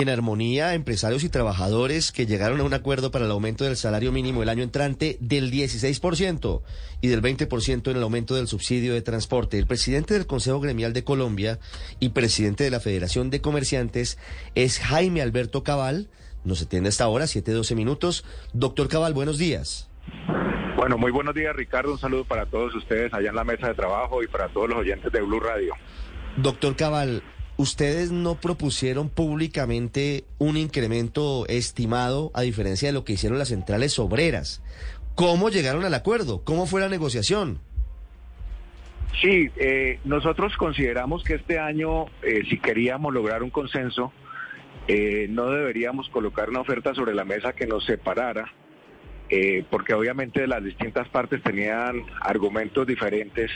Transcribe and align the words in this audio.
en 0.00 0.08
armonía 0.08 0.74
empresarios 0.74 1.24
y 1.24 1.28
trabajadores 1.28 2.12
que 2.12 2.26
llegaron 2.26 2.60
a 2.60 2.64
un 2.64 2.72
acuerdo 2.72 3.10
para 3.10 3.26
el 3.26 3.30
aumento 3.30 3.64
del 3.64 3.76
salario 3.76 4.12
mínimo 4.12 4.42
el 4.42 4.48
año 4.48 4.62
entrante 4.62 5.18
del 5.20 5.50
16% 5.50 6.62
y 7.00 7.08
del 7.08 7.22
20% 7.22 7.90
en 7.90 7.96
el 7.96 8.02
aumento 8.02 8.34
del 8.34 8.48
subsidio 8.48 8.94
de 8.94 9.02
transporte. 9.02 9.58
El 9.58 9.66
presidente 9.66 10.14
del 10.14 10.26
Consejo 10.26 10.60
Gremial 10.60 10.92
de 10.92 11.04
Colombia 11.04 11.58
y 11.98 12.10
presidente 12.10 12.64
de 12.64 12.70
la 12.70 12.80
Federación 12.80 13.30
de 13.30 13.40
Comerciantes 13.40 14.18
es 14.54 14.78
Jaime 14.78 15.20
Alberto 15.20 15.64
Cabal. 15.64 16.08
Nos 16.44 16.62
atiende 16.62 16.88
hasta 16.88 17.04
ahora, 17.04 17.26
7-12 17.26 17.74
minutos. 17.74 18.24
Doctor 18.52 18.88
Cabal, 18.88 19.12
buenos 19.12 19.36
días. 19.36 19.90
Bueno, 20.76 20.96
muy 20.96 21.12
buenos 21.12 21.34
días, 21.34 21.54
Ricardo. 21.54 21.92
Un 21.92 21.98
saludo 21.98 22.24
para 22.24 22.46
todos 22.46 22.74
ustedes 22.74 23.12
allá 23.12 23.28
en 23.28 23.36
la 23.36 23.44
mesa 23.44 23.68
de 23.68 23.74
trabajo 23.74 24.22
y 24.22 24.28
para 24.28 24.48
todos 24.48 24.70
los 24.70 24.78
oyentes 24.78 25.12
de 25.12 25.20
Blue 25.20 25.40
Radio. 25.40 25.74
Doctor 26.38 26.74
Cabal, 26.74 27.22
ustedes 27.60 28.10
no 28.10 28.36
propusieron 28.36 29.10
públicamente 29.10 30.24
un 30.38 30.56
incremento 30.56 31.46
estimado 31.46 32.30
a 32.32 32.40
diferencia 32.40 32.88
de 32.88 32.94
lo 32.94 33.04
que 33.04 33.12
hicieron 33.12 33.38
las 33.38 33.48
centrales 33.48 33.98
obreras. 33.98 34.62
¿Cómo 35.14 35.50
llegaron 35.50 35.84
al 35.84 35.92
acuerdo? 35.92 36.42
¿Cómo 36.42 36.66
fue 36.66 36.80
la 36.80 36.88
negociación? 36.88 37.58
Sí, 39.20 39.50
eh, 39.56 39.98
nosotros 40.04 40.56
consideramos 40.56 41.22
que 41.22 41.34
este 41.34 41.58
año, 41.58 42.06
eh, 42.22 42.44
si 42.48 42.58
queríamos 42.58 43.12
lograr 43.12 43.42
un 43.42 43.50
consenso, 43.50 44.10
eh, 44.88 45.26
no 45.28 45.50
deberíamos 45.50 46.08
colocar 46.08 46.48
una 46.48 46.60
oferta 46.60 46.94
sobre 46.94 47.14
la 47.14 47.26
mesa 47.26 47.52
que 47.52 47.66
nos 47.66 47.84
separara, 47.84 48.50
porque 49.70 49.94
obviamente 49.94 50.44
las 50.48 50.64
distintas 50.64 51.08
partes 51.08 51.40
tenían 51.44 52.02
argumentos 52.20 52.84
diferentes 52.84 53.48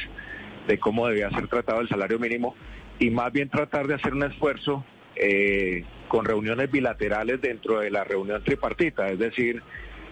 de 0.69 0.79
cómo 0.79 1.09
debía 1.09 1.29
ser 1.31 1.49
tratado 1.49 1.81
el 1.81 1.89
salario 1.89 2.21
mínimo 2.21 2.55
y 2.99 3.11
más 3.11 3.33
bien 3.33 3.49
tratar 3.49 3.87
de 3.87 3.95
hacer 3.95 4.15
un 4.15 4.25
esfuerzo 4.25 4.85
eh, 5.17 5.85
con 6.09 6.25
reuniones 6.25 6.71
bilaterales 6.71 7.41
dentro 7.41 7.81
de 7.81 7.91
la 7.91 8.05
reunión 8.05 8.43
tripartita, 8.43 9.09
es 9.09 9.19
decir, 9.19 9.63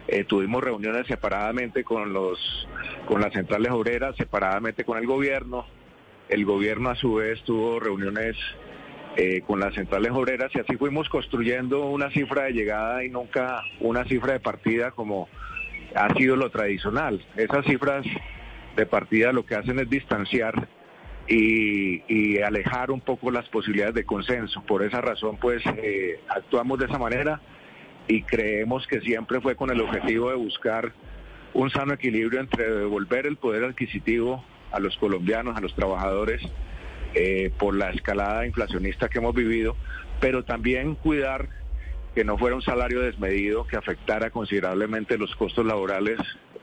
eh, 0.09 0.25
tuvimos 0.25 0.63
reuniones 0.63 1.07
separadamente 1.07 1.85
con 1.85 2.13
los 2.13 2.39
con 3.07 3.21
las 3.21 3.33
centrales 3.33 3.71
obreras, 3.73 4.17
separadamente 4.17 4.85
con 4.85 4.99
el 4.99 5.07
gobierno, 5.07 5.67
el 6.29 6.45
gobierno 6.45 6.91
a 6.91 6.97
su 6.97 7.15
vez 7.15 7.43
tuvo 7.43 7.79
reuniones 7.79 8.37
eh, 9.17 9.43
con 9.47 9.61
las 9.61 9.75
centrales 9.75 10.11
obreras 10.13 10.51
y 10.55 10.61
así 10.61 10.77
fuimos 10.77 11.09
construyendo 11.09 11.87
una 11.87 12.11
cifra 12.11 12.45
de 12.45 12.53
llegada 12.53 13.05
y 13.05 13.11
nunca 13.11 13.63
una 13.81 14.05
cifra 14.05 14.33
de 14.33 14.41
partida 14.41 14.91
como 14.93 15.29
ha 15.95 16.13
sido 16.15 16.37
lo 16.37 16.51
tradicional. 16.51 17.25
Esas 17.37 17.65
cifras 17.67 18.07
de 18.77 18.87
partida 18.87 19.33
lo 19.33 19.45
que 19.45 19.55
hacen 19.55 19.79
es 19.79 19.91
distanciar 19.91 20.69
y, 21.29 22.41
alejar 22.41 22.91
un 22.91 23.01
poco 23.01 23.31
las 23.31 23.49
posibilidades 23.49 23.95
de 23.95 24.05
consenso. 24.05 24.63
Por 24.63 24.83
esa 24.83 25.01
razón, 25.01 25.37
pues 25.37 25.63
eh, 25.77 26.21
actuamos 26.29 26.79
de 26.79 26.87
esa 26.87 26.99
manera 26.99 27.41
y 28.09 28.23
creemos 28.23 28.87
que 28.87 29.01
siempre 29.01 29.41
fue 29.41 29.55
con 29.55 29.71
el 29.71 29.81
objetivo 29.81 30.31
de 30.31 30.37
buscar 30.37 30.93
un 31.55 31.71
sano 31.71 31.95
equilibrio 31.95 32.41
entre 32.41 32.71
devolver 32.71 33.27
el 33.27 33.37
poder 33.37 33.65
adquisitivo 33.65 34.45
a 34.73 34.81
los 34.81 34.97
colombianos, 34.97 35.57
a 35.57 35.61
los 35.61 35.75
trabajadores, 35.75 36.43
eh, 37.15 37.51
por 37.59 37.77
la 37.77 37.91
escalada 37.91 38.47
inflacionista 38.47 39.09
que 39.09 39.19
hemos 39.19 39.35
vivido, 39.35 39.77
pero 40.21 40.45
también 40.45 40.95
cuidar 40.95 41.49
que 42.15 42.25
no 42.25 42.39
fuera 42.39 42.57
un 42.57 42.63
salario 42.63 43.01
desmedido 43.01 43.67
que 43.67 43.77
afectara 43.77 44.31
considerablemente 44.31 45.19
los 45.19 45.35
costos 45.37 45.65
laborales, 45.67 46.19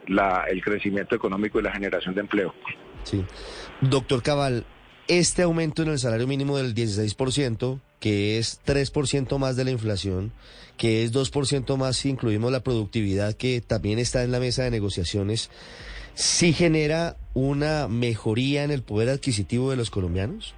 la, 0.07 0.45
el 0.49 0.63
crecimiento 0.63 1.15
económico 1.15 1.59
y 1.59 1.63
la 1.63 1.71
generación 1.71 2.15
de 2.15 2.21
empleo. 2.21 2.53
Sí. 3.03 3.25
Doctor 3.81 4.21
Cabal, 4.21 4.65
este 5.07 5.41
aumento 5.41 5.81
en 5.81 5.89
el 5.89 5.99
salario 5.99 6.27
mínimo 6.27 6.57
del 6.57 6.75
16%, 6.75 7.79
que 7.99 8.37
es 8.37 8.61
3% 8.65 9.37
más 9.37 9.55
de 9.55 9.65
la 9.65 9.71
inflación, 9.71 10.31
que 10.77 11.03
es 11.03 11.13
2% 11.13 11.77
más 11.77 11.97
si 11.97 12.09
incluimos 12.09 12.51
la 12.51 12.61
productividad 12.61 13.33
que 13.33 13.61
también 13.61 13.99
está 13.99 14.23
en 14.23 14.31
la 14.31 14.39
mesa 14.39 14.63
de 14.63 14.71
negociaciones, 14.71 15.49
¿sí 16.13 16.53
genera 16.53 17.17
una 17.33 17.87
mejoría 17.87 18.63
en 18.63 18.71
el 18.71 18.83
poder 18.83 19.09
adquisitivo 19.09 19.71
de 19.71 19.77
los 19.77 19.89
colombianos? 19.89 20.55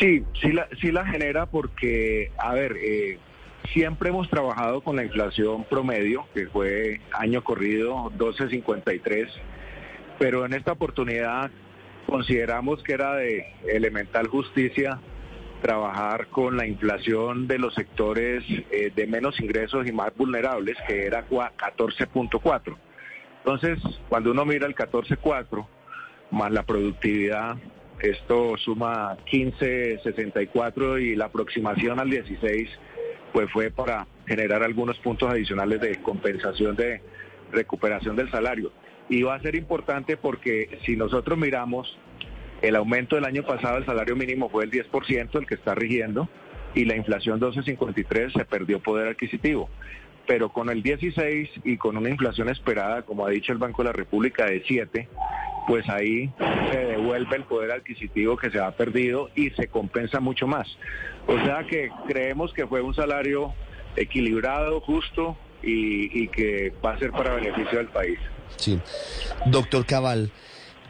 Sí, 0.00 0.24
sí 0.40 0.52
la, 0.52 0.68
sí 0.80 0.92
la 0.92 1.06
genera 1.06 1.46
porque, 1.46 2.30
a 2.38 2.54
ver, 2.54 2.76
eh, 2.76 3.18
siempre 3.72 4.10
hemos 4.10 4.30
trabajado 4.30 4.82
con 4.82 4.96
la 4.96 5.04
inflación 5.04 5.64
promedio, 5.64 6.26
que 6.32 6.46
fue 6.46 7.00
año 7.12 7.42
corrido 7.42 8.10
1253 8.10 9.28
pero 10.18 10.44
en 10.44 10.52
esta 10.52 10.72
oportunidad 10.72 11.50
consideramos 12.06 12.82
que 12.82 12.92
era 12.92 13.14
de 13.14 13.46
elemental 13.66 14.28
justicia 14.28 15.00
trabajar 15.62 16.26
con 16.26 16.58
la 16.58 16.66
inflación 16.66 17.46
de 17.46 17.58
los 17.58 17.74
sectores 17.74 18.44
eh, 18.70 18.92
de 18.94 19.06
menos 19.06 19.40
ingresos 19.40 19.86
y 19.86 19.92
más 19.92 20.14
vulnerables, 20.14 20.76
que 20.86 21.06
era 21.06 21.26
14.4. 21.26 22.76
Entonces, 23.38 23.78
cuando 24.10 24.32
uno 24.32 24.44
mira 24.44 24.66
el 24.66 24.74
14.4 24.74 25.66
más 26.30 26.50
la 26.52 26.64
productividad, 26.64 27.56
esto 28.00 28.58
suma 28.58 29.16
15.64 29.32 31.00
y 31.00 31.16
la 31.16 31.26
aproximación 31.26 31.98
al 31.98 32.10
16, 32.10 32.68
pues 33.32 33.50
fue 33.50 33.70
para 33.70 34.06
generar 34.26 34.62
algunos 34.62 34.98
puntos 34.98 35.30
adicionales 35.30 35.80
de 35.80 35.96
compensación 36.02 36.76
de 36.76 37.00
recuperación 37.52 38.16
del 38.16 38.30
salario. 38.30 38.70
Y 39.08 39.22
va 39.22 39.34
a 39.34 39.40
ser 39.40 39.54
importante 39.54 40.16
porque 40.16 40.78
si 40.84 40.96
nosotros 40.96 41.38
miramos, 41.38 41.98
el 42.62 42.76
aumento 42.76 43.16
del 43.16 43.26
año 43.26 43.42
pasado 43.42 43.74
del 43.74 43.84
salario 43.84 44.16
mínimo 44.16 44.48
fue 44.48 44.64
el 44.64 44.70
10%, 44.70 45.38
el 45.38 45.46
que 45.46 45.54
está 45.54 45.74
rigiendo, 45.74 46.28
y 46.74 46.84
la 46.84 46.96
inflación 46.96 47.40
12.53 47.40 48.32
se 48.32 48.44
perdió 48.44 48.80
poder 48.80 49.08
adquisitivo. 49.08 49.68
Pero 50.26 50.48
con 50.48 50.70
el 50.70 50.82
16 50.82 51.50
y 51.64 51.76
con 51.76 51.98
una 51.98 52.08
inflación 52.08 52.48
esperada, 52.48 53.02
como 53.02 53.26
ha 53.26 53.30
dicho 53.30 53.52
el 53.52 53.58
Banco 53.58 53.82
de 53.82 53.88
la 53.90 53.92
República, 53.92 54.46
de 54.46 54.62
7, 54.66 55.08
pues 55.66 55.88
ahí 55.88 56.32
se 56.72 56.78
devuelve 56.78 57.36
el 57.36 57.44
poder 57.44 57.72
adquisitivo 57.72 58.36
que 58.36 58.50
se 58.50 58.58
ha 58.58 58.70
perdido 58.70 59.30
y 59.34 59.50
se 59.50 59.68
compensa 59.68 60.20
mucho 60.20 60.46
más. 60.46 60.66
O 61.26 61.38
sea 61.44 61.64
que 61.64 61.90
creemos 62.08 62.52
que 62.54 62.66
fue 62.66 62.80
un 62.80 62.94
salario 62.94 63.52
equilibrado, 63.96 64.80
justo 64.80 65.36
y, 65.62 66.22
y 66.22 66.28
que 66.28 66.72
va 66.84 66.92
a 66.94 66.98
ser 66.98 67.10
para 67.10 67.34
beneficio 67.34 67.78
del 67.78 67.88
país. 67.88 68.18
Sí. 68.56 68.78
Doctor 69.46 69.86
Cabal, 69.86 70.32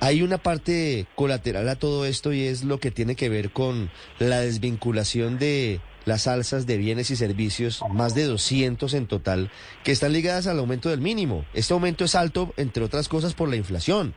hay 0.01 0.23
una 0.23 0.39
parte 0.39 1.07
colateral 1.15 1.69
a 1.69 1.77
todo 1.77 2.05
esto 2.05 2.33
y 2.33 2.43
es 2.43 2.65
lo 2.65 2.79
que 2.79 2.91
tiene 2.91 3.17
que 3.17 3.29
ver 3.29 3.51
con 3.53 3.91
la 4.19 4.41
desvinculación 4.41 5.39
de 5.39 5.81
las 6.05 6.27
alzas 6.27 6.67
de 6.67 6.77
bienes 6.77 7.11
y 7.11 7.17
servicios, 7.17 7.83
más 7.91 8.15
de 8.15 8.25
200 8.25 8.93
en 8.95 9.07
total, 9.07 9.51
que 9.83 9.93
están 9.93 10.13
ligadas 10.13 10.47
al 10.47 10.59
aumento 10.59 10.91
del 10.91 11.01
mínimo. 11.01 11.45
Este 11.55 11.73
aumento 11.73 12.05
es 12.05 12.15
alto, 12.15 12.53
entre 12.57 12.85
otras 12.85 13.09
cosas, 13.09 13.35
por 13.35 13.49
la 13.49 13.57
inflación. 13.57 14.15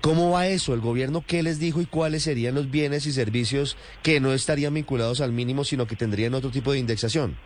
¿Cómo 0.00 0.30
va 0.30 0.46
eso? 0.48 0.74
¿El 0.74 0.80
gobierno 0.80 1.24
qué 1.26 1.42
les 1.42 1.58
dijo 1.58 1.80
y 1.80 1.86
cuáles 1.86 2.22
serían 2.22 2.54
los 2.54 2.70
bienes 2.70 3.06
y 3.06 3.12
servicios 3.12 3.76
que 4.02 4.20
no 4.20 4.32
estarían 4.32 4.74
vinculados 4.74 5.20
al 5.20 5.32
mínimo, 5.32 5.64
sino 5.64 5.86
que 5.86 5.96
tendrían 5.96 6.34
otro 6.34 6.50
tipo 6.50 6.72
de 6.72 6.78
indexación? 6.78 7.36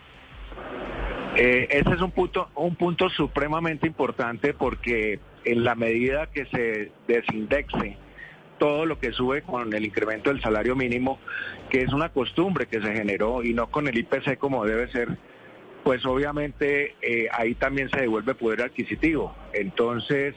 Eh, 1.42 1.68
ese 1.70 1.94
es 1.94 2.02
un 2.02 2.10
punto, 2.10 2.50
un 2.54 2.76
punto 2.76 3.08
supremamente 3.08 3.86
importante 3.86 4.52
porque 4.52 5.20
en 5.46 5.64
la 5.64 5.74
medida 5.74 6.26
que 6.26 6.44
se 6.44 6.92
desindexe 7.08 7.96
todo 8.58 8.84
lo 8.84 8.98
que 8.98 9.12
sube 9.12 9.40
con 9.40 9.72
el 9.72 9.86
incremento 9.86 10.28
del 10.28 10.42
salario 10.42 10.76
mínimo, 10.76 11.18
que 11.70 11.80
es 11.80 11.94
una 11.94 12.10
costumbre 12.10 12.66
que 12.66 12.82
se 12.82 12.92
generó 12.92 13.42
y 13.42 13.54
no 13.54 13.70
con 13.70 13.88
el 13.88 13.96
IPC 13.96 14.36
como 14.36 14.66
debe 14.66 14.92
ser, 14.92 15.16
pues 15.82 16.04
obviamente 16.04 16.96
eh, 17.00 17.28
ahí 17.32 17.54
también 17.54 17.88
se 17.88 18.02
devuelve 18.02 18.34
poder 18.34 18.60
adquisitivo. 18.60 19.34
Entonces 19.54 20.34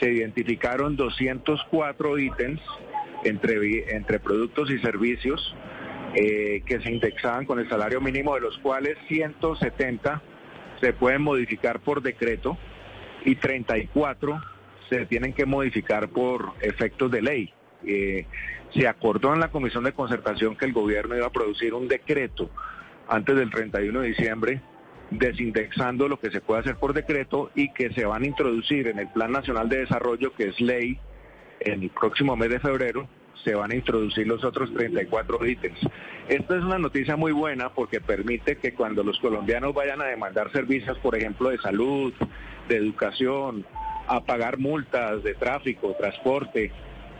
se 0.00 0.10
identificaron 0.10 0.96
204 0.96 2.18
ítems 2.18 2.60
entre, 3.22 3.94
entre 3.94 4.18
productos 4.18 4.72
y 4.72 4.80
servicios 4.80 5.54
eh, 6.16 6.64
que 6.66 6.80
se 6.80 6.90
indexaban 6.90 7.46
con 7.46 7.60
el 7.60 7.68
salario 7.68 8.00
mínimo, 8.00 8.34
de 8.34 8.40
los 8.40 8.58
cuales 8.58 8.98
170 9.06 10.20
se 10.82 10.92
pueden 10.92 11.22
modificar 11.22 11.78
por 11.78 12.02
decreto 12.02 12.58
y 13.24 13.36
34 13.36 14.42
se 14.90 15.06
tienen 15.06 15.32
que 15.32 15.46
modificar 15.46 16.08
por 16.08 16.54
efectos 16.60 17.08
de 17.12 17.22
ley. 17.22 17.54
Eh, 17.86 18.26
se 18.74 18.88
acordó 18.88 19.32
en 19.32 19.38
la 19.38 19.52
Comisión 19.52 19.84
de 19.84 19.92
Concertación 19.92 20.56
que 20.56 20.64
el 20.64 20.72
gobierno 20.72 21.16
iba 21.16 21.26
a 21.26 21.30
producir 21.30 21.72
un 21.72 21.86
decreto 21.86 22.50
antes 23.08 23.36
del 23.36 23.50
31 23.50 24.00
de 24.00 24.08
diciembre 24.08 24.60
desindexando 25.10 26.08
lo 26.08 26.18
que 26.18 26.30
se 26.30 26.40
puede 26.40 26.62
hacer 26.62 26.76
por 26.76 26.94
decreto 26.94 27.50
y 27.54 27.72
que 27.72 27.92
se 27.92 28.04
van 28.04 28.24
a 28.24 28.26
introducir 28.26 28.88
en 28.88 28.98
el 28.98 29.08
Plan 29.08 29.30
Nacional 29.30 29.68
de 29.68 29.80
Desarrollo, 29.80 30.32
que 30.34 30.48
es 30.48 30.60
ley, 30.60 30.98
en 31.60 31.82
el 31.82 31.90
próximo 31.90 32.34
mes 32.34 32.50
de 32.50 32.58
febrero, 32.58 33.08
se 33.44 33.54
van 33.54 33.72
a 33.72 33.74
introducir 33.74 34.26
los 34.26 34.44
otros 34.44 34.72
34 34.72 35.46
ítems. 35.46 35.78
Esta 36.28 36.56
es 36.56 36.62
una 36.62 36.78
noticia 36.78 37.16
muy 37.16 37.32
buena 37.32 37.70
porque 37.72 38.00
permite 38.00 38.56
que 38.56 38.74
cuando 38.74 39.02
los 39.02 39.18
colombianos 39.18 39.74
vayan 39.74 40.00
a 40.00 40.06
demandar 40.06 40.52
servicios, 40.52 40.98
por 40.98 41.16
ejemplo, 41.16 41.50
de 41.50 41.58
salud, 41.58 42.12
de 42.68 42.76
educación, 42.76 43.66
a 44.06 44.20
pagar 44.20 44.58
multas 44.58 45.22
de 45.22 45.34
tráfico, 45.34 45.94
transporte, 45.98 46.70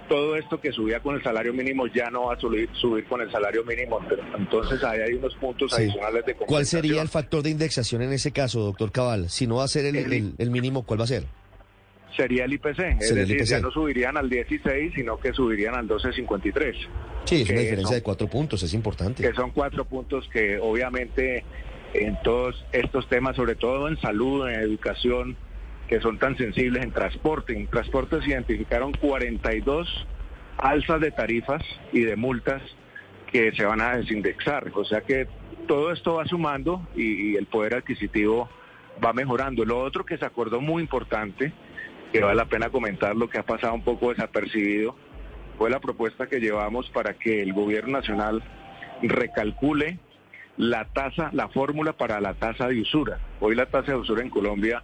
todo 0.08 0.36
esto 0.36 0.60
que 0.60 0.72
subía 0.72 1.00
con 1.00 1.14
el 1.14 1.22
salario 1.22 1.52
mínimo 1.52 1.86
ya 1.86 2.10
no 2.10 2.26
va 2.26 2.34
a 2.34 2.40
subir, 2.40 2.68
subir 2.74 3.04
con 3.06 3.20
el 3.20 3.30
salario 3.30 3.64
mínimo. 3.64 3.98
Pero 4.08 4.22
entonces 4.36 4.82
ahí 4.84 5.00
hay 5.00 5.14
unos 5.14 5.34
puntos 5.36 5.72
adicionales 5.72 6.26
de 6.26 6.34
¿Cuál 6.34 6.66
sería 6.66 7.02
el 7.02 7.08
factor 7.08 7.42
de 7.42 7.50
indexación 7.50 8.02
en 8.02 8.12
ese 8.12 8.32
caso, 8.32 8.60
doctor 8.60 8.92
Cabal? 8.92 9.30
Si 9.30 9.46
no 9.46 9.56
va 9.56 9.64
a 9.64 9.68
ser 9.68 9.86
el, 9.86 10.34
el, 10.36 10.50
mínimo, 10.50 10.82
¿cuál 10.82 11.00
va 11.00 11.04
a 11.04 11.08
ser? 11.08 11.24
Sería 12.16 12.44
el 12.44 12.52
IPC, 12.52 12.78
es 13.00 13.14
decir, 13.14 13.42
ya 13.44 13.60
no 13.60 13.70
subirían 13.70 14.16
al 14.16 14.28
16, 14.28 14.92
sino 14.94 15.18
que 15.18 15.32
subirían 15.32 15.74
al 15.74 15.88
12.53. 15.88 16.74
Sí, 17.24 17.42
es 17.42 17.50
una 17.50 17.60
diferencia 17.60 17.96
de 17.96 18.02
cuatro 18.02 18.28
puntos, 18.28 18.62
es 18.62 18.74
importante. 18.74 19.22
Que 19.22 19.32
son 19.32 19.50
cuatro 19.50 19.84
puntos 19.84 20.28
que 20.30 20.58
obviamente 20.58 21.44
en 21.94 22.20
todos 22.22 22.64
estos 22.72 23.08
temas, 23.08 23.36
sobre 23.36 23.54
todo 23.54 23.88
en 23.88 23.98
salud, 24.00 24.48
en 24.48 24.60
educación, 24.60 25.36
que 25.88 26.00
son 26.00 26.18
tan 26.18 26.36
sensibles 26.36 26.82
en 26.82 26.90
transporte. 26.90 27.54
En 27.54 27.66
transporte 27.66 28.20
se 28.22 28.30
identificaron 28.30 28.92
42 28.92 30.06
alzas 30.58 31.00
de 31.00 31.10
tarifas 31.10 31.62
y 31.92 32.00
de 32.00 32.16
multas 32.16 32.62
que 33.30 33.52
se 33.52 33.64
van 33.64 33.80
a 33.80 33.96
desindexar. 33.96 34.70
O 34.74 34.84
sea 34.84 35.00
que 35.02 35.26
todo 35.66 35.92
esto 35.92 36.14
va 36.14 36.26
sumando 36.26 36.86
y, 36.94 37.36
el 37.36 37.46
poder 37.46 37.74
adquisitivo 37.74 38.48
va 39.04 39.12
mejorando. 39.12 39.64
Lo 39.64 39.80
otro 39.80 40.04
que 40.04 40.18
se 40.18 40.24
acordó 40.24 40.60
muy 40.60 40.82
importante, 40.82 41.52
que 42.12 42.20
vale 42.20 42.36
la 42.36 42.44
pena 42.44 42.70
comentar, 42.70 43.16
lo 43.16 43.28
que 43.28 43.38
ha 43.38 43.42
pasado 43.42 43.74
un 43.74 43.82
poco 43.82 44.10
desapercibido, 44.10 44.94
fue 45.56 45.70
la 45.70 45.80
propuesta 45.80 46.26
que 46.26 46.40
llevamos 46.40 46.88
para 46.90 47.14
que 47.14 47.42
el 47.42 47.52
gobierno 47.52 47.92
nacional 47.92 48.42
recalcule 49.02 49.98
la 50.56 50.84
tasa, 50.84 51.30
la 51.32 51.48
fórmula 51.48 51.94
para 51.94 52.20
la 52.20 52.34
tasa 52.34 52.68
de 52.68 52.80
usura. 52.80 53.18
Hoy 53.40 53.54
la 53.54 53.66
tasa 53.66 53.92
de 53.92 53.98
usura 53.98 54.22
en 54.22 54.28
Colombia 54.28 54.82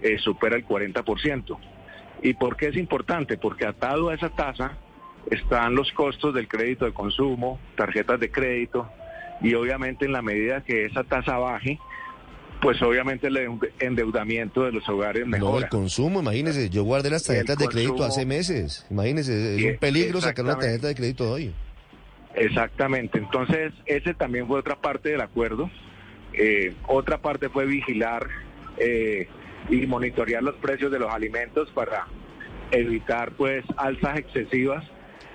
eh, 0.00 0.18
supera 0.18 0.56
el 0.56 0.66
40%. 0.66 1.58
¿Y 2.22 2.34
por 2.34 2.56
qué 2.56 2.68
es 2.68 2.76
importante? 2.76 3.36
Porque 3.36 3.66
atado 3.66 4.08
a 4.08 4.14
esa 4.14 4.30
tasa 4.30 4.78
están 5.30 5.74
los 5.74 5.92
costos 5.92 6.32
del 6.34 6.48
crédito 6.48 6.86
de 6.86 6.92
consumo, 6.92 7.58
tarjetas 7.76 8.18
de 8.18 8.30
crédito, 8.30 8.88
y 9.42 9.54
obviamente 9.54 10.06
en 10.06 10.12
la 10.12 10.22
medida 10.22 10.62
que 10.62 10.86
esa 10.86 11.04
tasa 11.04 11.36
baje, 11.38 11.78
pues 12.64 12.80
obviamente 12.80 13.26
el 13.26 13.60
endeudamiento 13.78 14.64
de 14.64 14.72
los 14.72 14.88
hogares 14.88 15.26
mejora. 15.26 15.52
No, 15.52 15.58
el 15.58 15.68
consumo, 15.68 16.20
imagínese, 16.20 16.70
yo 16.70 16.82
guardé 16.82 17.10
las 17.10 17.24
tarjetas 17.24 17.58
de 17.58 17.68
crédito 17.68 18.02
hace 18.02 18.24
meses, 18.24 18.86
imagínese, 18.90 19.56
es 19.56 19.64
un 19.64 19.78
peligro 19.78 20.20
sacar 20.22 20.46
una 20.46 20.58
tarjeta 20.58 20.88
de 20.88 20.94
crédito 20.94 21.30
hoy. 21.30 21.52
Exactamente, 22.34 23.18
entonces 23.18 23.72
ese 23.84 24.14
también 24.14 24.46
fue 24.46 24.58
otra 24.58 24.76
parte 24.76 25.10
del 25.10 25.20
acuerdo. 25.20 25.70
Eh, 26.32 26.74
otra 26.88 27.18
parte 27.18 27.50
fue 27.50 27.66
vigilar 27.66 28.26
eh, 28.78 29.28
y 29.68 29.86
monitorear 29.86 30.42
los 30.42 30.56
precios 30.56 30.90
de 30.90 30.98
los 30.98 31.12
alimentos 31.12 31.70
para 31.72 32.08
evitar 32.70 33.32
pues 33.32 33.62
alzas 33.76 34.18
excesivas 34.18 34.84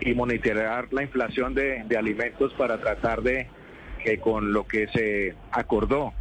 y 0.02 0.16
monitorear 0.16 0.92
la 0.92 1.04
inflación 1.04 1.54
de, 1.54 1.86
alimentos 1.96 2.54
para 2.54 2.80
tratar 2.80 3.22
de 3.22 3.48
que 4.04 4.18
con 4.18 4.52
lo 4.52 4.66
que 4.66 4.88
se 4.88 5.36
acordó 5.52 6.14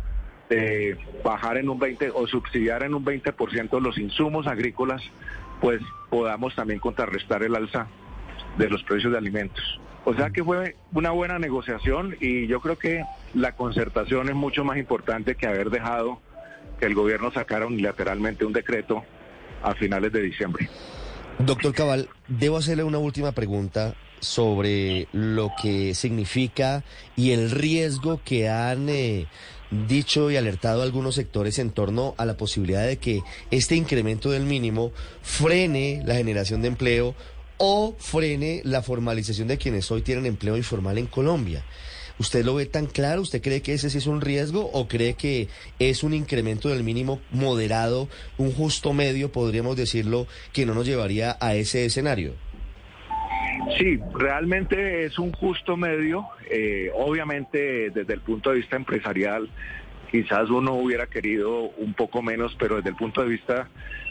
de 0.49 0.97
bajar 1.25 1.59
en 1.59 1.69
un 1.69 1.79
20 1.79 2.11
o 2.11 2.27
subsidiar 2.27 2.83
en 2.83 2.95
un 2.95 3.05
20% 3.05 3.81
los 3.81 3.99
insumos 3.99 4.47
agrícolas, 4.47 5.03
pues 5.61 5.81
podamos 6.11 6.55
también 6.55 6.81
contrarrestar 6.81 7.43
el 7.43 7.55
alza 7.55 7.87
de 8.57 8.69
los 8.69 8.83
precios 8.85 9.13
de 9.13 9.19
alimentos. 9.19 9.81
O 10.05 10.15
sea 10.15 10.31
que 10.31 10.43
fue 10.43 10.77
una 10.93 11.11
buena 11.11 11.39
negociación 11.39 12.17
y 12.21 12.47
yo 12.47 12.61
creo 12.61 12.79
que 12.79 13.05
la 13.35 13.53
concertación 13.53 14.29
es 14.29 14.35
mucho 14.35 14.65
más 14.65 14.79
importante 14.79 15.35
que 15.35 15.47
haber 15.47 15.71
dejado 15.71 16.21
que 16.79 16.87
el 16.87 16.95
gobierno 16.95 17.31
sacara 17.31 17.67
unilateralmente 17.67 18.45
un 18.45 18.53
decreto 18.53 19.05
a 19.63 19.75
finales 19.75 20.13
de 20.13 20.23
diciembre. 20.23 20.69
Doctor 21.39 21.75
Cabal, 21.75 22.09
debo 22.27 22.57
hacerle 22.57 22.85
una 22.85 22.99
última 22.99 23.33
pregunta 23.33 23.95
sobre 24.21 25.09
lo 25.13 25.53
que 25.61 25.95
significa 25.95 26.85
y 27.17 27.31
el 27.31 27.51
riesgo 27.51 28.21
que 28.25 28.49
han 28.49 28.89
eh, 28.89 29.27
dicho 29.71 30.31
y 30.31 30.37
alertado 30.37 30.83
algunos 30.83 31.15
sectores 31.15 31.59
en 31.59 31.71
torno 31.71 32.15
a 32.17 32.25
la 32.25 32.37
posibilidad 32.37 32.87
de 32.87 32.97
que 32.99 33.23
este 33.51 33.77
incremento 33.77 34.31
del 34.31 34.45
mínimo 34.45 34.93
frene 35.23 36.03
la 36.05 36.15
generación 36.15 36.63
de 36.63 36.69
empleo 36.69 37.15
o 37.59 37.95
frene 37.99 38.63
la 38.65 38.83
formalización 38.83 39.49
de 39.49 39.59
quienes 39.59 39.91
hoy 39.91 40.03
tienen 40.03 40.27
empleo 40.27 40.57
informal 40.57 40.97
en 40.99 41.07
Colombia. 41.07 41.65
¿Usted 42.19 42.45
lo 42.45 42.57
ve 42.57 42.67
tan 42.67 42.87
claro? 42.87 43.23
¿Usted 43.23 43.41
cree 43.41 43.63
que 43.63 43.75
ese 43.75 43.91
sí 43.91 43.99
es 43.99 44.07
un 44.09 44.21
riesgo 44.21 44.69
o 44.73 44.89
cree 44.89 45.15
que 45.15 45.49
es 45.79 46.03
un 46.03 46.15
incremento 46.15 46.69
del 46.69 46.83
mínimo 46.83 47.21
moderado, 47.31 48.09
un 48.39 48.53
justo 48.53 48.93
medio, 48.93 49.31
podríamos 49.31 49.77
decirlo, 49.77 50.27
que 50.53 50.67
no 50.67 50.75
nos 50.75 50.87
llevaría 50.87 51.37
a 51.41 51.55
ese 51.55 51.85
escenario? 51.85 52.35
Sí, 53.77 54.01
realmente 54.15 55.05
es 55.05 55.19
un 55.19 55.33
justo 55.33 55.77
medio. 55.77 56.27
Eh, 56.51 56.91
obviamente 56.95 57.91
desde 57.91 58.15
el 58.15 58.21
punto 58.21 58.51
de 58.51 58.57
vista 58.57 58.77
empresarial, 58.77 59.49
quizás 60.11 60.51
uno 60.51 60.75
hubiera 60.75 61.07
querido 61.07 61.71
un 61.77 61.95
poco 61.95 62.23
menos, 62.23 62.57
pero 62.59 62.77
desde 62.77 62.91
el 62.91 62.97
punto 62.97 63.23
de 63.23 63.29
vista 63.29 63.69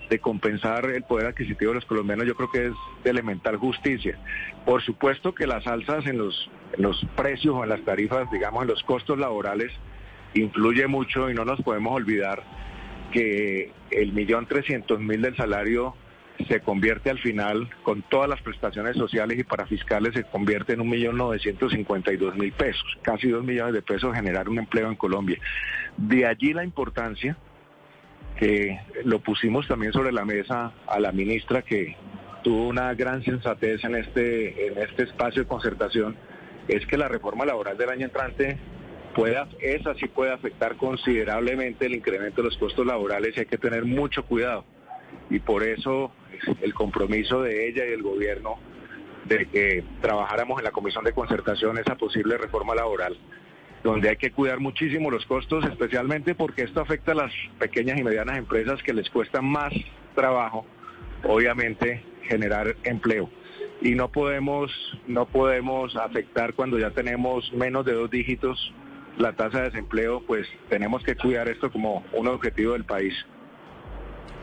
de 0.09 0.19
compensar 0.19 0.85
el 0.85 1.03
poder 1.03 1.27
adquisitivo 1.27 1.71
de 1.71 1.75
los 1.75 1.85
colombianos, 1.85 2.25
yo 2.25 2.35
creo 2.35 2.49
que 2.49 2.67
es 2.67 2.73
de 3.03 3.09
elemental 3.09 3.57
justicia. 3.57 4.17
Por 4.65 4.81
supuesto 4.81 5.35
que 5.35 5.47
las 5.47 5.67
alzas 5.67 6.05
en 6.05 6.17
los, 6.17 6.49
los 6.77 7.05
precios 7.15 7.55
o 7.55 7.63
en 7.63 7.69
las 7.69 7.81
tarifas, 7.81 8.29
digamos, 8.31 8.61
en 8.61 8.69
los 8.69 8.83
costos 8.83 9.19
laborales, 9.19 9.71
influye 10.33 10.87
mucho 10.87 11.29
y 11.29 11.33
no 11.33 11.45
nos 11.45 11.61
podemos 11.61 11.93
olvidar 11.93 12.43
que 13.11 13.71
el 13.91 14.13
millón 14.13 14.45
trescientos 14.45 14.99
mil 14.99 15.21
del 15.21 15.35
salario 15.35 15.95
se 16.47 16.59
convierte 16.59 17.09
al 17.09 17.19
final, 17.19 17.69
con 17.83 18.03
todas 18.03 18.29
las 18.29 18.41
prestaciones 18.41 18.95
sociales 18.95 19.39
y 19.39 19.43
parafiscales, 19.43 20.13
se 20.13 20.23
convierte 20.23 20.73
en 20.73 20.81
un 20.81 20.89
millón 20.89 21.17
novecientos 21.17 21.71
cincuenta 21.71 22.13
y 22.13 22.17
dos 22.17 22.35
mil 22.35 22.51
pesos, 22.51 22.85
casi 23.01 23.29
dos 23.29 23.43
millones 23.43 23.73
de 23.73 23.81
pesos 23.81 24.13
generar 24.13 24.47
un 24.47 24.59
empleo 24.59 24.87
en 24.87 24.95
Colombia. 24.95 25.39
De 25.97 26.25
allí 26.25 26.53
la 26.53 26.63
importancia 26.63 27.35
que 28.37 28.79
lo 29.03 29.19
pusimos 29.19 29.67
también 29.67 29.93
sobre 29.93 30.11
la 30.11 30.25
mesa 30.25 30.71
a 30.85 30.99
la 30.99 31.11
ministra 31.11 31.63
que 31.63 31.95
tuvo 32.43 32.67
una 32.67 32.93
gran 32.93 33.23
sensatez 33.23 33.83
en 33.83 33.95
este, 33.95 34.67
en 34.67 34.77
este 34.77 35.03
espacio 35.03 35.41
de 35.41 35.47
concertación, 35.47 36.15
es 36.67 36.85
que 36.85 36.97
la 36.97 37.07
reforma 37.07 37.45
laboral 37.45 37.77
del 37.77 37.89
año 37.89 38.05
entrante 38.05 38.59
pueda, 39.15 39.47
esa 39.59 39.95
sí 39.95 40.07
puede 40.07 40.31
afectar 40.31 40.75
considerablemente 40.77 41.87
el 41.87 41.95
incremento 41.95 42.43
de 42.43 42.49
los 42.49 42.57
costos 42.57 42.85
laborales 42.85 43.35
y 43.35 43.39
hay 43.39 43.45
que 43.47 43.57
tener 43.57 43.85
mucho 43.85 44.23
cuidado. 44.23 44.63
Y 45.29 45.39
por 45.39 45.63
eso 45.63 46.11
el 46.61 46.73
compromiso 46.73 47.41
de 47.41 47.67
ella 47.67 47.85
y 47.85 47.89
del 47.89 48.03
gobierno 48.03 48.55
de 49.25 49.45
que 49.47 49.83
trabajáramos 50.01 50.59
en 50.59 50.65
la 50.65 50.71
comisión 50.71 51.03
de 51.03 51.11
concertación 51.11 51.77
esa 51.77 51.95
posible 51.95 52.37
reforma 52.37 52.75
laboral 52.75 53.17
donde 53.83 54.09
hay 54.09 54.17
que 54.17 54.31
cuidar 54.31 54.59
muchísimo 54.59 55.11
los 55.11 55.25
costos, 55.25 55.63
especialmente 55.65 56.35
porque 56.35 56.63
esto 56.63 56.81
afecta 56.81 57.11
a 57.11 57.15
las 57.15 57.31
pequeñas 57.59 57.99
y 57.99 58.03
medianas 58.03 58.37
empresas 58.37 58.81
que 58.83 58.93
les 58.93 59.09
cuesta 59.09 59.41
más 59.41 59.73
trabajo, 60.15 60.65
obviamente, 61.23 62.03
generar 62.23 62.75
empleo. 62.83 63.29
Y 63.81 63.95
no 63.95 64.11
podemos, 64.11 64.71
no 65.07 65.25
podemos 65.25 65.95
afectar 65.95 66.53
cuando 66.53 66.79
ya 66.79 66.91
tenemos 66.91 67.51
menos 67.53 67.85
de 67.85 67.93
dos 67.93 68.09
dígitos 68.09 68.73
la 69.17 69.33
tasa 69.33 69.59
de 69.59 69.65
desempleo, 69.65 70.21
pues 70.27 70.47
tenemos 70.69 71.03
que 71.03 71.15
cuidar 71.15 71.47
esto 71.47 71.71
como 71.71 72.03
un 72.13 72.27
objetivo 72.27 72.73
del 72.73 72.83
país. 72.83 73.13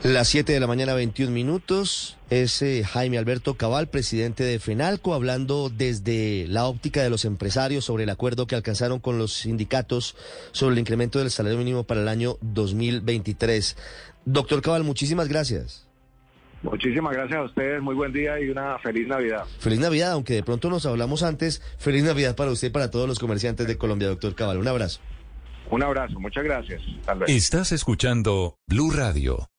Las 0.04 0.28
7 0.28 0.52
de 0.52 0.60
la 0.60 0.66
mañana, 0.66 0.92
21 0.92 1.32
minutos. 1.32 2.18
Es 2.28 2.60
eh, 2.60 2.84
Jaime 2.84 3.16
Alberto 3.16 3.54
Cabal, 3.54 3.88
presidente 3.88 4.44
de 4.44 4.58
FENALCO, 4.58 5.14
hablando 5.14 5.70
desde 5.70 6.44
la 6.46 6.66
óptica 6.66 7.02
de 7.02 7.08
los 7.08 7.24
empresarios 7.24 7.86
sobre 7.86 8.04
el 8.04 8.10
acuerdo 8.10 8.46
que 8.46 8.54
alcanzaron 8.54 9.00
con 9.00 9.16
los 9.16 9.32
sindicatos 9.32 10.14
sobre 10.52 10.74
el 10.74 10.80
incremento 10.80 11.20
del 11.20 11.30
salario 11.30 11.56
mínimo 11.56 11.84
para 11.84 12.02
el 12.02 12.08
año 12.08 12.36
2023. 12.42 13.78
Doctor 14.26 14.60
Cabal, 14.60 14.84
muchísimas 14.84 15.26
gracias. 15.28 15.88
Muchísimas 16.62 17.14
gracias 17.14 17.38
a 17.38 17.44
ustedes, 17.44 17.80
muy 17.80 17.94
buen 17.94 18.12
día 18.12 18.38
y 18.38 18.50
una 18.50 18.78
feliz 18.80 19.08
Navidad. 19.08 19.46
Feliz 19.58 19.80
Navidad, 19.80 20.12
aunque 20.12 20.34
de 20.34 20.42
pronto 20.42 20.68
nos 20.68 20.84
hablamos 20.84 21.22
antes. 21.22 21.62
Feliz 21.78 22.04
Navidad 22.04 22.36
para 22.36 22.50
usted 22.50 22.68
y 22.68 22.72
para 22.72 22.90
todos 22.90 23.08
los 23.08 23.18
comerciantes 23.18 23.66
de 23.66 23.78
Colombia, 23.78 24.08
doctor 24.08 24.34
Cabal. 24.34 24.58
Un 24.58 24.68
abrazo. 24.68 25.00
Un 25.70 25.82
abrazo, 25.82 26.20
muchas 26.20 26.44
gracias. 26.44 26.82
Estás 27.26 27.72
escuchando 27.72 28.58
Blue 28.68 28.90
Radio. 28.90 29.48